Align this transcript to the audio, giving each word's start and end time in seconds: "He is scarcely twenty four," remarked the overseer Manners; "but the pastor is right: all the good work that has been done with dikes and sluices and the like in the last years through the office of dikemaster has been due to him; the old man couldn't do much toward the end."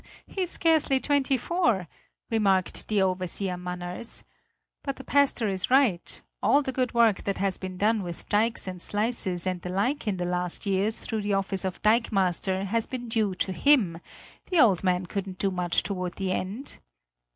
"He 0.25 0.41
is 0.41 0.49
scarcely 0.49 0.99
twenty 0.99 1.37
four," 1.37 1.87
remarked 2.31 2.87
the 2.87 3.03
overseer 3.03 3.55
Manners; 3.55 4.23
"but 4.83 4.95
the 4.95 5.03
pastor 5.03 5.47
is 5.47 5.69
right: 5.69 6.19
all 6.41 6.63
the 6.63 6.71
good 6.71 6.95
work 6.95 7.21
that 7.25 7.37
has 7.37 7.59
been 7.59 7.77
done 7.77 8.01
with 8.01 8.27
dikes 8.27 8.67
and 8.67 8.81
sluices 8.81 9.45
and 9.45 9.61
the 9.61 9.69
like 9.69 10.07
in 10.07 10.17
the 10.17 10.25
last 10.25 10.65
years 10.65 10.97
through 10.97 11.21
the 11.21 11.35
office 11.35 11.63
of 11.63 11.83
dikemaster 11.83 12.63
has 12.65 12.87
been 12.87 13.09
due 13.09 13.35
to 13.35 13.51
him; 13.51 13.99
the 14.49 14.59
old 14.59 14.83
man 14.83 15.05
couldn't 15.05 15.37
do 15.37 15.51
much 15.51 15.83
toward 15.83 16.15
the 16.15 16.31
end." 16.31 16.79